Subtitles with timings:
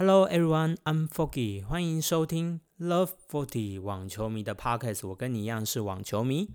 [0.00, 5.08] Hello everyone, I'm Foggy，欢迎收听 Love Forty 网球迷的 Podcast。
[5.08, 6.50] 我跟你一样是网球迷。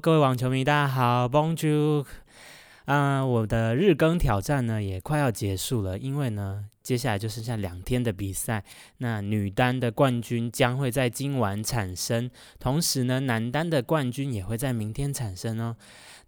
[0.00, 2.06] 各位网球迷，大家好，Bonjour。
[2.90, 8.64] 啊，我的日更挑战呢也快要结束了，因为呢，接下来就剩下两天的比赛。
[8.98, 15.76] 那女单的冠军将会在今晚产生，同时呢，男单的冠军也会在明天产生哦。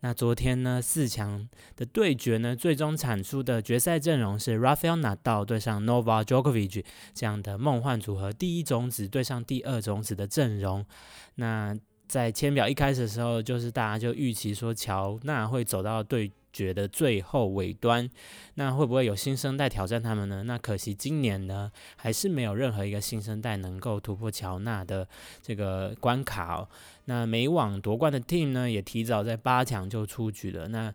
[0.02, 10.86] 那昨天呢，四强的对决呢，最终产出的决赛阵容是 Rafael Nadal 对上 Novak Djokovic 这样的梦幻组合，第一种子对上第二种子的阵容。
[11.34, 16.30] 那在签表一开始的时候，就是大家就预期说乔纳会走到对。
[16.52, 18.08] 觉得最后尾端，
[18.54, 20.42] 那会不会有新生代挑战他们呢？
[20.44, 25.08] 那可惜今年呢，还是没有任何一个新生代能够突破乔纳的
[25.40, 26.68] 这个关卡哦。
[27.06, 30.68] 那美网夺冠的 team 呢，也提早在八强就出局了。
[30.68, 30.92] 那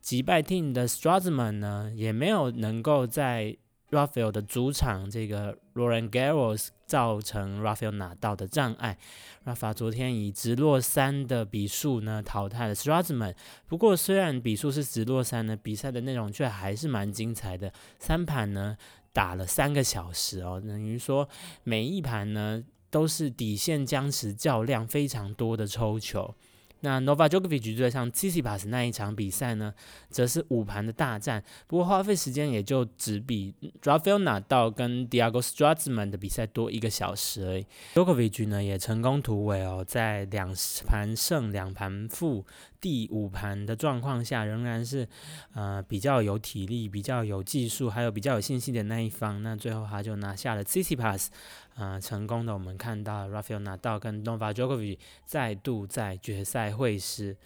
[0.00, 3.56] 击败 team 的 Strasman 呢，也没有能够在。
[3.90, 8.96] Rafael 的主场这个 Roland Garros 造成 Rafael 拿到的障碍
[9.44, 13.34] ，Rafael 昨天以直落三的比数呢淘汰了 Strasman。
[13.66, 17.72] 不过虽然比数是直落三呢，比赛的内容却还是蛮精彩的。
[17.98, 18.76] 三盘呢
[19.12, 21.28] 打了三个小时哦，等于说
[21.64, 26.34] 每一盘呢都是底线僵持较量非常多的抽球。
[26.80, 29.72] 那 Novak Djokovic 对上 t i t i p a s 那一场比赛呢，
[30.08, 37.66] 则是五盘的大战，不过花费时间也就只比 d r a f i l n a 到跟 Diego Strazman 的比赛多一个小时而已。
[37.94, 40.54] Djokovic 呢也成功突围哦，在两
[40.86, 42.44] 盘胜两盘负
[42.80, 45.06] 第五盘的状况下，仍然是
[45.54, 49.42] 呃比较有体力、比较有技术，还有比较有信心的那一方。
[49.42, 51.30] 那最后他就拿下了 C C Pass，
[51.76, 57.36] 呃，成功的我们看到 Rafael 拿到跟 Nova Djokovic 再度在决赛会师。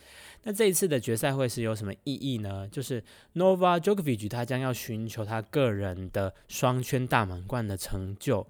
[0.44, 2.68] 那这一次的决赛会师有什么意义呢？
[2.68, 3.02] 就是
[3.34, 8.46] Nova Djokovic 他将要寻求他个人的双圈大满贯的成就。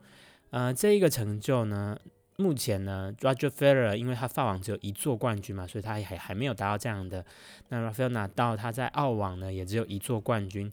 [0.51, 1.99] 呃，这一个成就呢？
[2.37, 7.25] 目前呢，Roger Federer 因为他法网只有一座冠军嘛，所以他还还没有达到这样的。
[7.69, 10.73] 那 Rafael 拿到他在澳网呢，也只有一座冠军，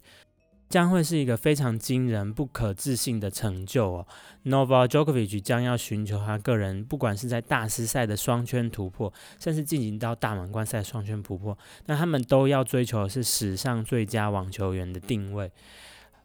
[0.69, 4.07] 将会是一个非常惊人、不可置信的成就哦。
[4.45, 11.55] Nova Djokovic 将要寻求他个人，不管是在大师赛的双圈突破，甚至进行到大满贯赛双圈突破，
[11.85, 15.51] 那他们都要追求的是史上最佳网球员的定位。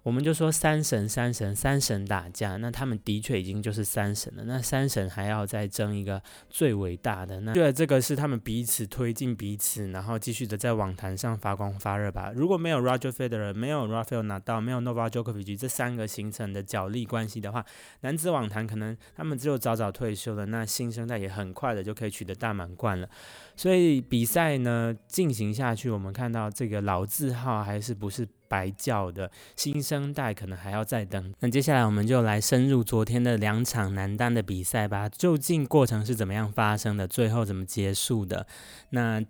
[0.07, 4.45] 我们就说三神、三神、三神打架，那他们的确已经就是三神了。
[4.45, 12.31] 那三神还要再争一个最伟大的，那对这个是他们彼此推进彼此，然后继续的在网坛上发光发热吧。
[12.37, 15.57] 如果没有 Roger Federer，没有 Rafael Nadal，没有 n o v a j o k o v i c
[15.57, 17.67] 这三个形成的角力关系的话，
[18.03, 23.09] 男子网坛可能他们只有早早退休了，那新生代也很快的就可以取得大满贯了。
[23.57, 28.29] 所以比赛呢进行下去，我们看到这个老字号还是不是？
[28.49, 31.35] 白叫的新生代可能还要再等。
[31.41, 35.09] 那接下来我们就来深入昨天的两场男单的比赛吧。
[35.09, 37.09] 究竟过程是怎么样发生的？
[37.09, 38.47] 最后怎么结束的？
[38.91, 39.21] 那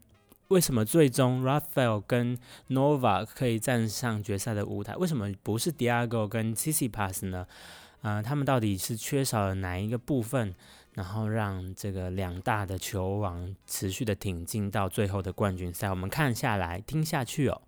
[0.49, 2.37] 为什么最终 Rafael 跟
[2.69, 4.95] Nova 可以站上决赛的舞台？
[4.97, 7.47] 为什么不是 Diego 跟 Tsisipas 呢？
[8.03, 10.55] 啊，他们到底是缺少了哪一个部分，
[10.97, 15.91] 然后让这个两大的球王持续的挺进到最后的冠军赛？
[15.91, 17.61] 我们看下来听下去哦。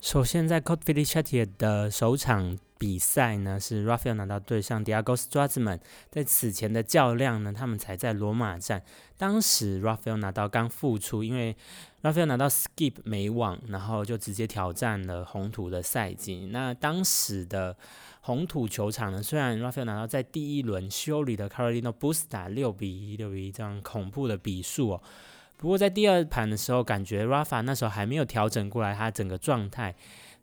[0.00, 5.28] 首先，在 c o t e f i l i c 的首场比赛呢，是 Rafael 拿到对上 Diego s
[5.28, 5.80] t r a z m a n
[6.10, 8.82] 在此前的较量呢，他们才在罗马站。
[9.18, 11.54] 当时 Rafael 拿到刚复出，因为
[12.02, 16.48] Rafael 拿到 skip 没网，然后就直接挑战了红土的赛季。
[16.50, 17.76] 那当时的
[18.22, 25.02] 红土球场呢，虽然 Rafael 拿到在第一轮修理的 Carolina Busta 六比一、六比一这样恐怖的比数哦。
[25.60, 29.94] 不过在第二盘的时候，感觉 Rafa 那时候还没有调整过来，他整个状态，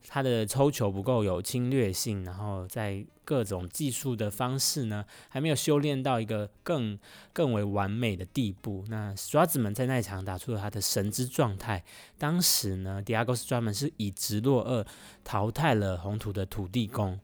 [0.07, 6.99] 他的抽球不够有侵略性，然后在各种技术的方式呢，还没有修炼到一个更
[7.33, 8.85] 更为完美的地步。
[8.89, 11.83] 那 s t r a z m a n 在那一场打出了他的神之状态，
[12.19, 14.85] 当时呢，Diego s t r a z m a n 是以直落二
[15.23, 17.19] 淘汰了红土的土地公。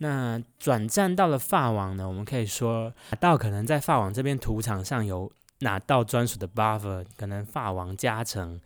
[0.00, 5.32] 那转战到了法网呢，我们可以说到可能在法网这边土场上有。
[5.60, 8.60] 拿到专属的 buffer，可能法王加成，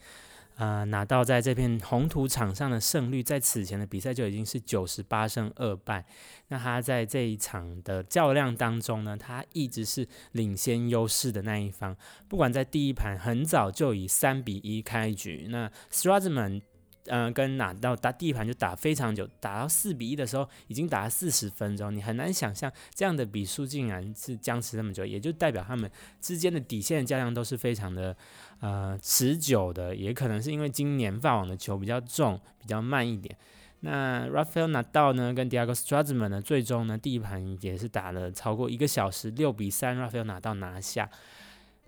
[0.56, 6.04] 呃，拿到在这片红土场上的胜率，在此前的比赛就已经是九十八胜二败。
[6.48, 11.96] 那他在这一场的较量当中呢，他一直是领先优势的那一方。
[12.28, 16.60] 不管在第一盘很早就以三比一开局，那 Strasman
[17.06, 25.90] 嗯，跟拿到打第一盘就打非常久，打到四比一的时候，已经打了四十分钟，你很难想象这样的比数竟然是僵持那么久，也就代表他们
[26.20, 28.16] 之间的底线较量都是非常的
[28.60, 33.36] 呃持久的，也可能是因为今年法网的球比较重，比较慢一点。
[33.80, 41.10] 那 Rafael Nadal 呢，跟 Diego s t r a z m a n 呢，最终呢第一盘也是打了超过一个小时，六比三，Rafael Nadal 拿下。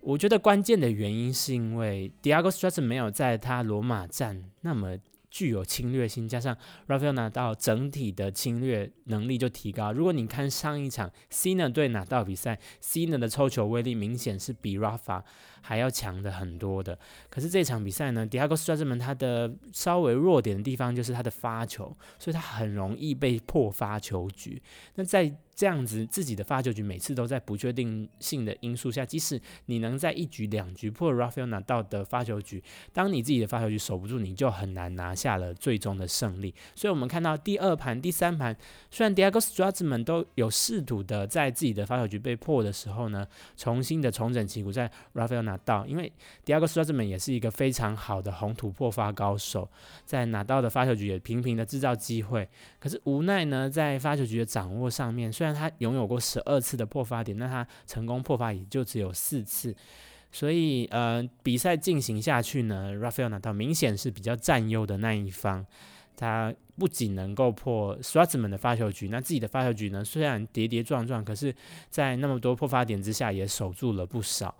[0.04, 4.98] 我觉得关键的原因是因为 Diego s t r a s 没有在他罗马站那么。
[5.34, 6.56] 具有侵略性，加上
[6.86, 9.92] Rafael 拿到整体的侵略能力就提高。
[9.92, 15.24] 如果你看上一场 Cina 对拿到比赛，Cina 的抽球威力明显是比 Rafa
[15.66, 16.96] 还要强的很多的。
[17.31, 24.61] 可是这场比赛呢，Diego s t r a z m a n 他的稍微弱点的地方就是他的发球，所以他很容易被破发球局。
[24.96, 32.62] 那在这样子自己的发球局每次都在不确定性的因素下，即使你能在一局两局破 Rafael 拿到的发球局，
[32.93, 36.52] 当你自己的发球局守不住，你就很难拿下了最终的胜利。
[36.75, 38.55] 所以，我们看到第二盘、第三盘，
[38.90, 43.25] 虽然 Diego s t r a z m a n 都有试图的在自己的发球局被破的时候呢，
[43.56, 46.12] 重新的重整旗鼓，在 Rafael 拿到，因为
[46.44, 49.68] Diego s t r a z m a n 也是一个非常好的红土破发高手，
[50.04, 52.48] 在拿到的发球局也频频的制造机会，
[52.78, 59.74] 可是无奈呢，在发球局的掌握上面，虽然他拥有过十二次的破发点，那他成功破发也就只有四次，
[60.32, 65.64] 所以呃，比赛进行下去呢，Rafael 拿到明显是比较占优的那一方。
[66.16, 71.52] 他不仅能够破 s w a z m a n 的发球局，那自己的发球局呢，虽然跌跌撞撞，可是，
[71.90, 74.54] 在那么多破发点之下，也守住了不少。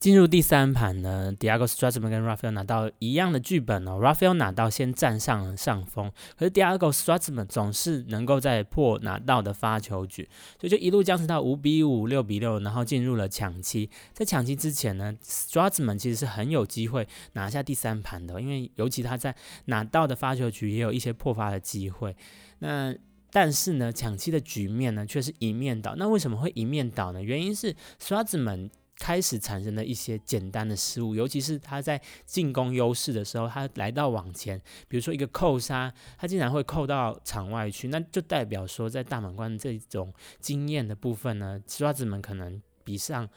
[0.00, 3.98] 进入第三盘呢，Diego s t r a z m a n 跟 Rafael 拿到一样的剧本哦。
[4.00, 10.28] Rafael 拿到先占上了上风，可是 Diego s t r a z m a n 总是能够在破拿到的发球局，
[10.60, 13.90] 所以就一路僵持到五比五、六比六，然后进入了抢七。
[14.12, 19.34] 在抢七之前呢 s t r a z m a n 其实是很有机会拿下第三盘的，因为尤其他在
[19.64, 22.14] 拿到的发球局也有一些破发的机会。
[22.60, 22.94] 那
[23.32, 25.96] 但是呢，抢七的局面呢却是一面倒。
[25.96, 27.20] 那为什么会一面倒呢？
[27.20, 43.28] 原因是 s t r a z m a n 开始产生了一些简单的失误，尤其是他在进攻优势的时候，他来到网前，比如说一个扣杀，他竟然会扣到场外去，那就代表说在大满贯这种经验的部分呢，刷子们可能比上。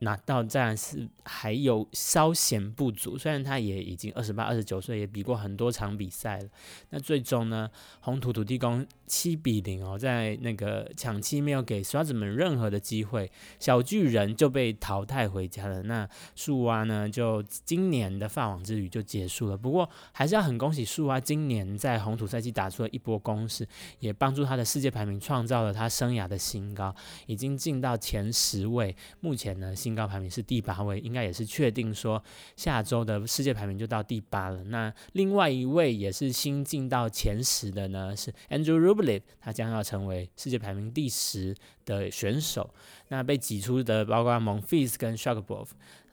[0.00, 6.48] 拿到自然是还有稍显不足，虽然他也已经二十八、二十九岁，也比过很多场比赛了。
[6.90, 7.70] 那最终呢，
[8.00, 15.82] 红土土地公七比零哦，在那个抢七没有给刷子们任何的机会，小巨人就被淘汰回家了。
[15.82, 19.56] 那树蛙呢，就今年的法网之旅就结束了。
[19.56, 23.66] 不过还是要很恭喜树蛙，今年在红土赛季打出了一波攻势，
[23.98, 26.94] 也帮助他的世界排名创造了他生涯的新高，
[27.26, 28.96] 已经进到前十位。
[29.20, 32.22] 目前呢，新新高排名是第八位，应该也是确定说
[32.54, 34.62] 下周的世界排名就到第八了。
[34.62, 41.52] 那另外一位也是新进到前十的呢，是 Andrew Rublev，他将要成为世界排名第十
[41.84, 42.72] 的选手。
[43.08, 45.66] 那被挤出的包括蒙菲斯跟 Shakubov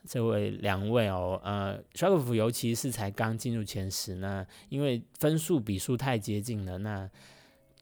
[0.04, 7.08] 这位两位哦，呃，Shakubov 尤其是才刚进入前十，那因为分数比数太接近了，那。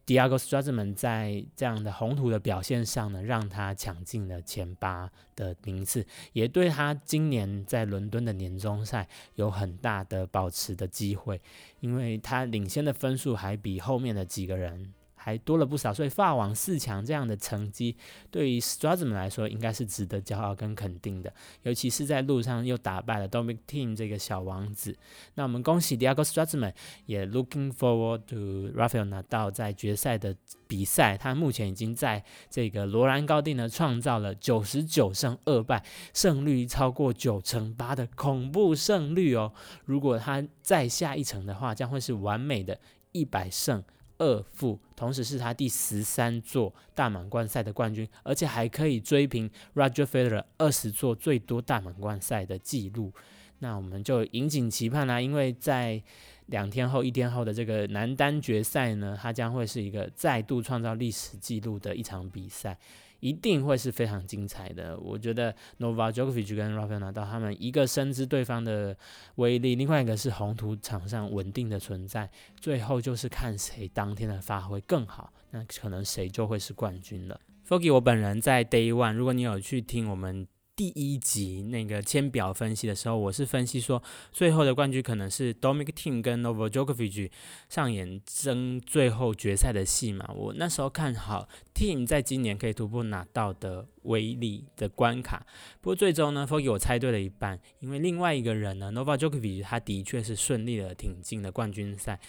[0.06, 11.41] Diego s t r a z m a n 在这样的宏图的表现上呢，让他抢进了前八的名次，也对他今年在伦敦的年终赛有很大的保持的机会，
[11.81, 14.94] 因为他领先的分数还比后面的几个人。
[15.26, 17.96] 还多了不少，所以法网四强这样的成绩，
[18.31, 21.34] 对于 Stratman 来说，应该是值得骄傲跟肯定的。
[21.65, 24.96] 尤其是在路上又打败了 Dominic Team 这个小王子。
[25.34, 26.72] 那我们恭喜 Diego Stratman，
[27.06, 30.36] 也 looking forward to Rafael 拿到在决赛的
[30.69, 31.19] 比赛。
[31.19, 35.84] 他目前已经在这个罗兰高地呢，创造了九十九胜二败，
[36.15, 39.53] 胜率超过九成八的恐怖胜率哦。
[39.86, 42.79] 如果他再下一城的话，将会是完美的
[43.10, 43.82] 一百胜。
[44.19, 53.13] 二负，同时是他第十三座大满贯赛的冠军，而且还可以追平 Roger Federer 二十座最多大满贯赛的记录。
[53.58, 56.03] 那我们就引颈期盼啦，因为在
[56.46, 62.79] 两天后、一天后的这个男单决赛呢，它将会是一个再度创造历史记录的一场比赛。
[63.20, 64.99] 一定会是非常精彩的。
[64.99, 68.96] 我觉得 Novak Djokovic 跟 Rafael Nadal 他们一个深知对方的
[69.37, 72.31] 威力，另外一个是红土场上稳定的存在。
[72.61, 77.41] 最后就是看谁当天的发挥更好，那可能谁就会是冠军了。
[77.65, 87.30] f o g y 我本人在 Day One，如果你有去听我们第一集那个签表分析的时候，我是分析说，最后的冠军可能是 Dominic Thiem 跟 Novak Djokovic
[87.70, 90.30] 上演争最后决赛的戏嘛。
[90.36, 95.46] 我那时候看好 Thiem 在今年可以突破拿到的威力的关卡。
[95.80, 102.20] 不过最终呢 f o g y 我猜对了一半，因为另外一个人呢，Novak Djokovic 他的确是顺利的挺进了冠军赛。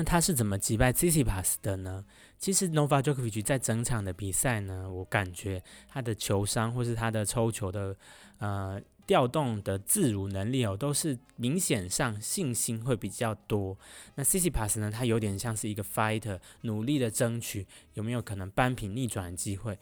[0.00, 2.02] 那他是怎么击败 Tsitsipas 的呢？
[2.38, 7.94] 其实 Nova Djokovic 在整场的比赛呢，我感觉他的球商或是他的抽球的
[8.38, 13.76] 呃调动的自如能力哦，都是明显上信心会比较多。
[14.14, 19.78] 那 Tsitsipas 呢，他有点像是一个 fighter，努力的争取有没有可能扳平逆转的机会。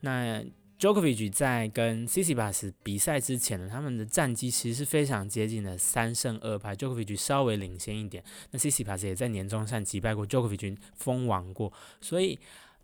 [0.00, 0.42] 那
[0.78, 8.22] Jokovic 在跟 c c i p a s 比赛之前呢，他们的战绩其实是非常接近的，三胜二败 Jokovic 稍微领先一点。
[8.50, 12.38] 那 c c i p a s 也在年终赛击败过 Jokovic，封王过，所以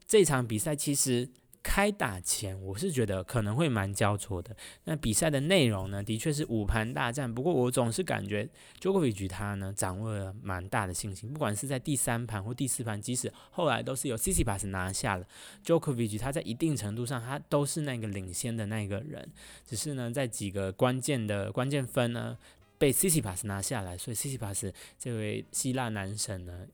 [0.06, 1.28] 这场比赛其实。
[1.64, 4.54] 开打前，我是觉得可能会蛮焦灼的。
[4.84, 7.34] 那比赛的内容呢，的确是五盘大战。
[7.34, 8.46] 不过我总是感觉
[8.80, 15.26] Djokovic 他呢掌握了蛮大的信心，不管是在第三盘或第四盘，即使后来都是由 c c p a s 拿下了
[15.64, 19.26] ，Djokovic 他在一定程度上他都是那个领先的那个人。
[19.66, 22.36] 只是呢，在几个关键的关键分呢，
[22.76, 26.66] 被 c c p a s 拿下来，所以 c c p a s 这位希腊男神呢。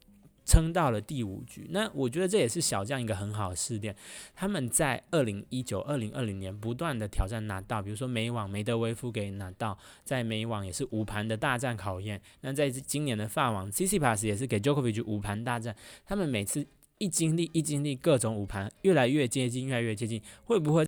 [0.51, 3.95] 撑到了第五局，那我觉得这也是小将一个很好的试炼。
[4.35, 12.21] 他们在二零一九、二零二零年不断的挑战拿到，比如说美网梅德维夫给拿到，在美网也是五盘的大战考验。
[12.41, 15.77] 那在今年的法网 c c p a s 也是给 Jokovic 五盘大战。
[16.05, 16.67] 他们每次
[16.99, 20.85] 一经历一经历各种五盘，越来越接近，越来越接近，会不会？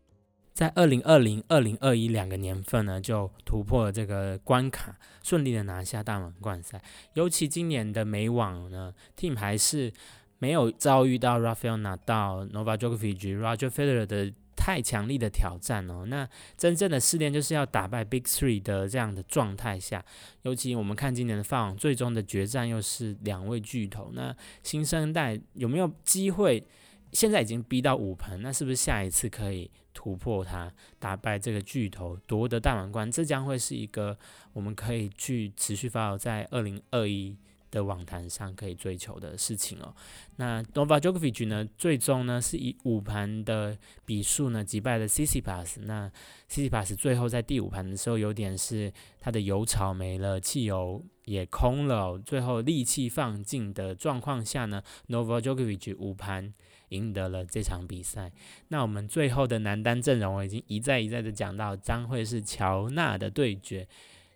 [0.52, 6.80] 在二零二零、二零二一两个年份呢，就突破了这个关卡，顺利的拿下大满贯赛。
[7.14, 9.90] 尤其今年的美网呢，Team 还是
[10.38, 16.04] 没有遭遇到 Rafael 拿到、Novak Djokovic、Roger Federer 的太强力的挑战哦。
[16.06, 16.28] 那
[16.58, 20.04] 真正的试炼就是要打败 Big Three 的这样的状态下，
[20.42, 26.62] 尤其我们看今年的法网，最终的决战又是两位巨头，那新生代有没有机会？
[27.12, 29.70] 现在已经逼到五盘，那是不是下一次可以？
[29.94, 34.16] 突破它，打败这个巨头，夺得大满贯，这将会是一个
[34.54, 37.36] 我们可以去持续发展在二零二一
[37.70, 39.94] 的网坛上可以追求的事情哦。
[40.36, 43.76] 那 n o v a j o k o v i c 呢，最终呢是以五盘的
[44.06, 46.10] 比数呢击败了 c c p a s 那
[46.48, 48.90] c c p a s 最后在第五盘的时候，有点是
[49.20, 56.54] 他的油槽没了，汽油也空了，最后力气放尽的状况下呢 n o v a j o k o v i c 五盘。
[56.92, 58.30] 赢得了这场比赛。
[58.68, 63.88] 那我们最后的男单阵容，我已经一再一再的讲到，将会是乔纳的对决，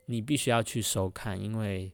[0.07, 1.93] 你必须要去收看，因为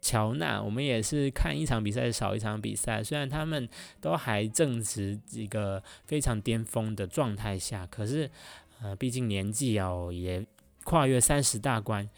[0.00, 3.02] 乔纳，我们也是看一场比赛少一场比赛。
[3.02, 3.68] 虽然他们
[4.00, 8.30] 都还正值一个非常巅峰的状态下，可是，
[8.82, 10.46] 呃，毕竟年纪哦也
[10.84, 12.08] 跨越三十大关，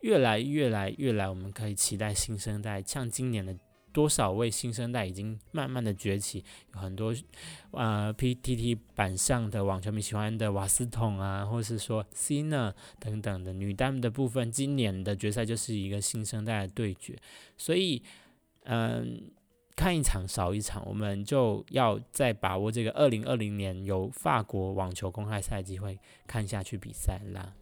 [0.00, 3.54] 越来越来越来，我们可以期待新生代，像今年的。
[3.96, 7.14] 多少位新生代已经慢慢的崛起，有很多
[7.70, 17.16] 呃 PTT 版上的网球迷喜欢的瓦斯桶啊，或是说 c n a 等等的女单的部分，今年的决赛就是一个新生代的对决，
[17.56, 18.02] 所以
[18.64, 19.30] 嗯，
[19.74, 27.54] 看一场少一场，我们就要再把握这个二零二零年有法国网球公开赛机会看下去比赛啦。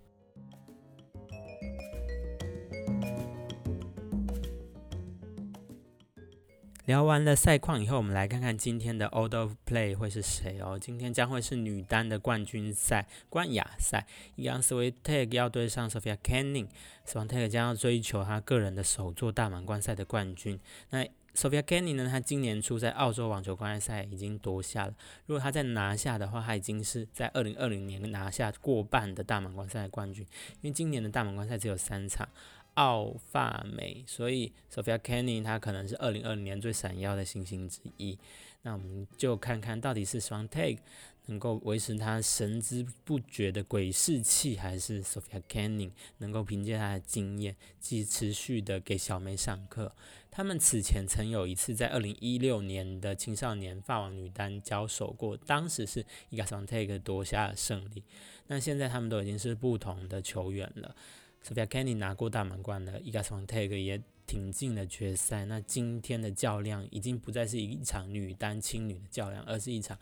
[6.87, 10.79] 聊完了赛况以后，我们来看看今天的 Old of Play 会是谁哦。
[10.79, 16.69] 今天将会是女单的冠军赛冠亚赛，一样 s w e t e g 要对上 Sophia Kenin。
[17.07, 20.61] s w e t e g 将要追求他个人的首座大满贯赛的冠军。
[20.91, 22.07] 那 Sophia Kenin 呢？
[22.07, 24.95] 她今年初在澳洲网球公开赛已经夺下了。
[25.25, 30.23] 如果她再拿下的话，她已经是在2020年拿下过半的大满贯赛的冠军。
[30.61, 32.29] 因为今年的大满贯赛只有三场。
[32.75, 38.19] 奥发美，所以 Sophia Kenny 她可能是二零二零年最闪耀的星星之一。
[38.63, 40.79] 那我们就看看到底是 Swan Take
[41.27, 49.95] 能够维持她神之不绝的鬼士气，还是 Sophia Kenny 能够凭借她的经验，继持续的给小梅上课。
[50.31, 58.03] 他们此前曾有一次在二零一六年的青少年法网女单交手过，当时是一个 Swan Take 夺下了胜利。
[58.49, 60.97] 那现在他们都已经是不同的球员了。
[61.47, 65.45] Sophia Kenny 拿过大满贯的 i g a s o n t a g 也挺进了决赛。
[65.45, 69.99] 那今天的较量已经不再是一场女单轻女的较量，而是一场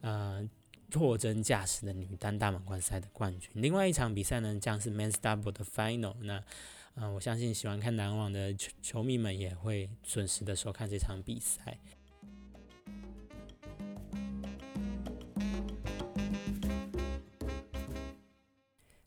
[0.00, 0.46] 呃
[0.92, 3.48] 货真价实的女单大满贯赛的冠军。
[3.54, 6.16] 另外一场比赛呢，将是 Men's Double 的 Final。
[6.22, 6.42] 那
[6.96, 11.78] 嗯，我相信喜欢看男网的球球迷们也会准时的收看这场比赛。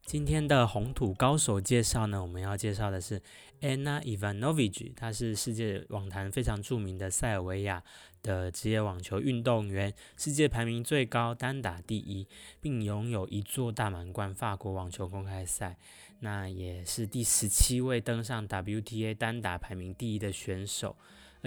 [0.08, 3.22] 今天的红土高手介绍呢，我们要介绍的是
[3.60, 7.84] Anna Ivanovic，她是世界网坛非常著名的塞尔维亚
[8.24, 12.26] 的职业网球运动员，世界排名最高，单打第一，
[12.62, 15.78] 并拥有一座大满贯法国网球公开赛。
[16.22, 20.96] 那也是第十七位登上 WTA 单打排名第一的选手。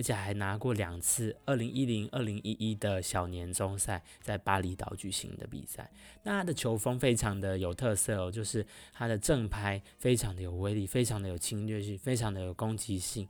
[0.01, 5.91] 而且还拿过两次二零一零、二零一一的小年终赛，在巴厘岛举行的比赛。
[6.23, 8.65] 那他的球风非常的有特色哦，就是
[8.95, 13.29] 他的正拍非常的有威力，非常的有侵略性，非常的有攻击性。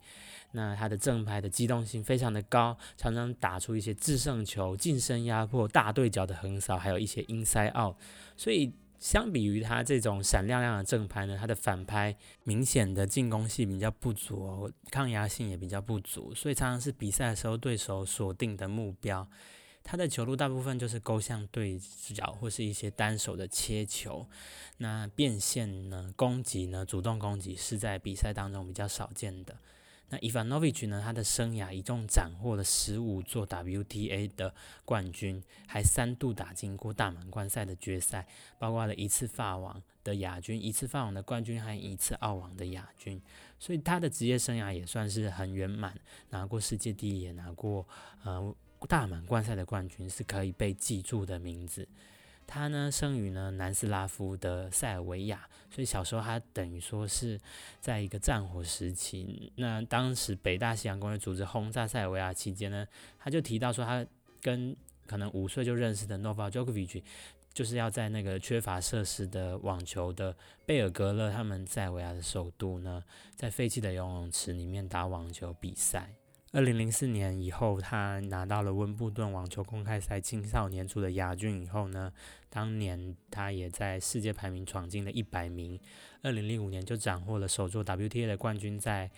[0.52, 7.96] 那他的正拍的机动性非常的高，常常打出一些制胜球、近身压迫、大对角的横扫，还有一些 inside out。
[8.36, 8.72] 所以。
[9.00, 12.14] 相比于他这种闪亮亮的正拍呢，他的反拍
[12.44, 19.26] 明显的进攻性比较不足，哦抗压性也比较不足，所以常常是比赛的时候对手锁定的目标。
[19.82, 21.80] 他的球路大部分就是勾向对
[22.14, 24.28] 角或是一些单手的切球，
[24.76, 29.56] 那变线呢、攻击呢、主动攻击是在比赛当中比较少见的。
[30.10, 31.00] 那伊凡诺维奇呢？
[31.02, 34.52] 他的生涯一共斩获了十五座 WTA 的
[34.84, 38.26] 冠军，还三度打进过大满贯赛的决赛，
[38.58, 43.22] 包括了一次法网的亚军、一次法网的冠军，还有一次澳网的亚军。
[43.60, 45.96] 所以他的职业生涯也算是很圆满，
[46.30, 47.86] 拿过世界第一，也拿过
[48.24, 48.52] 呃
[48.88, 51.86] 大满贯赛的冠军，是可以被记住的名字。
[52.50, 57.38] 他呢，生于呢南斯拉夫的塞尔维亚，所以小时候他等于说是
[57.80, 59.52] 在一个战火时期。
[59.54, 62.84] 那当时北大西洋公约组织轰炸塞尔维亚期间呢，
[63.20, 64.04] 他就提到说，他
[64.42, 64.76] 跟
[65.06, 67.02] 可能五岁就认识的 n o v a Djokovic，
[67.54, 73.04] 就是要在那个缺乏设施的网球的贝尔格勒，他们塞尔维亚的首都呢，
[73.36, 76.10] 在废弃的游泳池里面打网球比赛。
[76.52, 82.12] 二零零四年以后，他拿到了温布顿网球公开赛青少年组的亚军以后呢，
[82.48, 85.78] 当年他也在世界排名闯进了一百名。
[86.22, 89.08] 二零零五年就斩获了首座 WTA 的冠军，在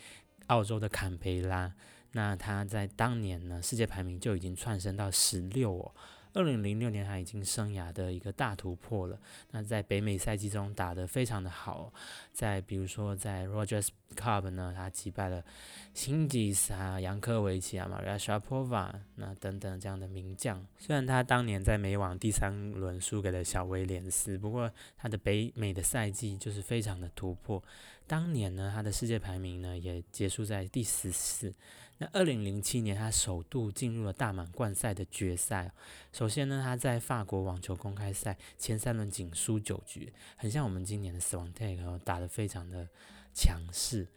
[0.48, 1.72] 澳洲的坎培拉。
[2.12, 5.94] 那他在当年呢，世界排名就已经窜升到十六哦。
[6.34, 9.18] 二零零六年，他已经生涯的一个大突破了。
[9.50, 11.92] 那在北美赛季中打得非常的好，
[12.32, 15.44] 在比如说在 Rogers Cup 呢，他击败了
[15.92, 20.64] 辛吉斯啊、杨科维奇啊、玛利亚沙波娃那等等这样的名将。
[20.78, 27.62] 虽然他当年在美网第三轮输给了小威廉斯，不过他的北美的赛季就是非常的突破。
[28.06, 31.52] 当年呢，他的世界排名呢也结束在第十四。
[31.98, 35.70] 那二零零七年，他首度进入了大满贯赛的决赛。
[36.12, 42.88] 首先呢，他在法国网球公开赛前三轮仅输九局，很像我们今年的 Swiatek 打得非常的
[43.32, 44.08] 强势。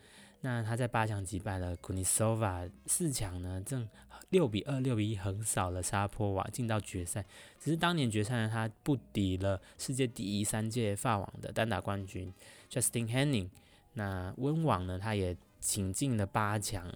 [0.42, 3.88] 那他在八强击败了 k u n i s o v a 四强呢正
[4.30, 7.24] 六比二、六比一横扫了沙坡瓦，进到决赛。
[7.60, 12.34] 只是当年决赛呢，他不敌了世界第一三届法网的单打冠军
[12.70, 13.50] Justin Henning。
[13.94, 15.38] 那温网呢，他也。
[15.66, 16.88] 挺进了八强，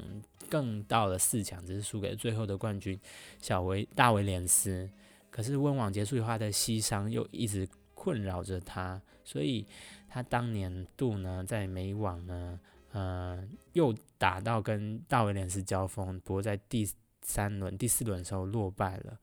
[0.47, 2.97] 更到了四强，只是输给最后的冠军
[3.41, 4.87] 小维大维廉斯。
[5.31, 9.65] 可是温网结束以后，他的膝伤又一直困扰着他，所以
[10.07, 12.59] 他当年度呢，在美网呢，
[12.91, 16.87] 呃，又打到跟大维廉斯交锋，不过在第
[17.21, 19.17] 三轮、第四轮的时候落败了。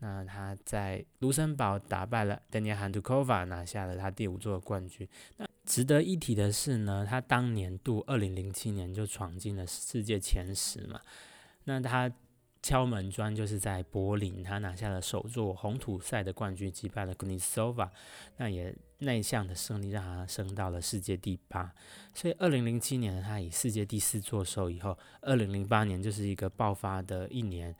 [0.00, 5.08] 那他在卢森堡打败了丹尼尔·汉图科娃，拿下了他第五座冠军。
[5.38, 11.00] 那值得一提的是呢，他当年度二零零七年就闯进了世界前十嘛。
[11.64, 12.12] 那他
[12.60, 17.90] 敲门砖就是在柏林，他拿下了首座红土赛的冠军，击败了 g n i s o v a
[18.36, 21.72] 那也那项的胜利让他升到了世界第八。
[22.12, 27.74] 所以二零零七年他以世界第四座手以后，二零零八年就是一个爆发的一年。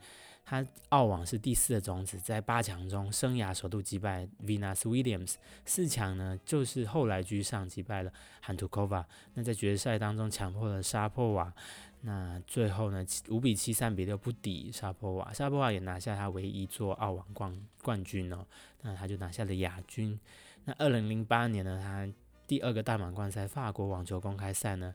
[0.47, 5.33] 他澳网是第四的种子，在八强中生涯首度击败 Venus Williams，
[5.65, 8.13] 四强呢就是后来居上击败了
[8.45, 9.03] Hantukova，
[9.33, 11.51] 那在决赛当中强迫了沙破瓦，
[12.01, 18.45] 那最后呢五比七三比六不敌沙破瓦，沙破瓦也拿下他唯一座澳网冠冠军哦，
[18.83, 20.19] 那他就拿下了亚军。
[20.65, 22.07] 那二零零八年呢，他
[22.45, 24.93] 第二个大满贯赛法国网球公开赛呢。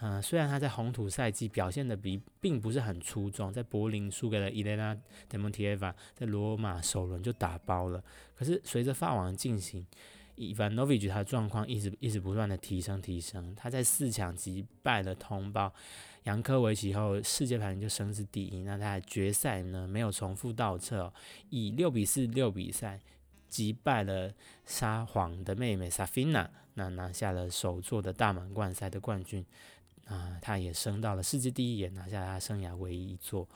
[0.00, 4.94] 嗯，虽然他在红土赛季表现的比并不是很出众，在柏林输给了伊莲娜·
[5.26, 8.04] 德蒙提耶娃，在罗马首轮就打包了。
[8.34, 9.86] 可是随着法网进行，
[10.34, 13.54] 伊凡诺维奇他的状况一直一直不断的提升提升。
[13.54, 15.72] 他在四强击败了同胞
[16.24, 18.64] 杨科维奇后，世界排名就升至第一。
[18.64, 21.10] 那他的决赛呢没有重复倒撤，
[21.48, 23.00] 以六比四、六比三
[23.48, 24.30] 击败了
[24.66, 29.42] 沙皇的妹妹萨菲娜，那拿下了首座的大满贯赛的冠军。
[30.06, 33.48] 啊，他也升到了世界第一，也拿下他生涯唯一一座。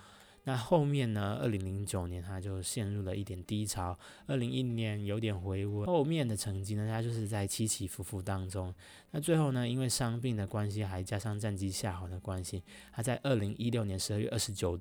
[0.45, 1.39] 那后面呢？
[1.43, 8.75] 二零零九年他就陷入了一点低潮，二零一零年有点回温，后面的成绩呢，他就是在起起伏伏当中。
[9.11, 14.81] 那最后呢，因为伤病的关系，还加上战绩下滑的关系，他在二零一六年十二月二十九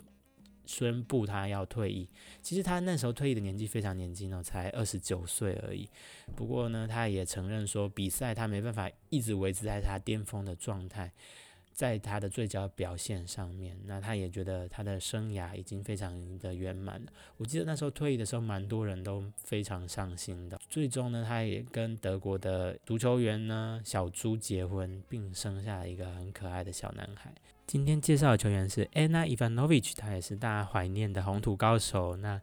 [0.65, 2.07] 宣布他要退役。
[2.41, 5.89] 其实他那时候退役的年纪非常年轻哦，才二十九岁而已。
[6.37, 11.11] 不过呢，他也承认说，比赛他没办法一直维持在他巅峰的状态。
[11.79, 17.09] 在他的最佳表现上面，那他也觉得他的生涯已经非常的圆满了。
[17.37, 20.59] 我记得那时候退役的时候，蛮多人都非常伤心的。
[20.69, 27.33] 最终呢，他也跟德国的足球员呢小猪结婚，并生下了一个很可爱的小男孩。
[27.65, 32.17] 今天介绍的球员是 Anna Ivanovic，他也是大家怀念的红土高手。
[32.17, 32.41] 那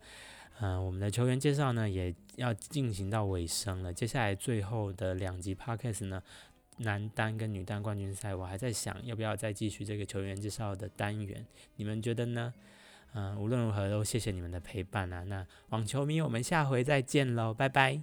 [0.61, 3.93] 嗯，我们的球员介绍呢也要进行到尾声了。
[3.93, 6.23] 接下来最后的两集 Podcast 呢。
[6.79, 12.53] 男单跟女单冠军赛我还在想要不要再继续这个球员介绍的单元你们觉得呢？
[13.15, 18.03] 嗯无论如何都谢谢你们的陪伴啊那网球迷我们下回再见喽拜拜。